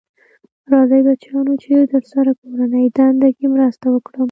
[0.71, 4.19] راځی بچیانو چې درسره کورنۍ دنده کې مرسته وکړم.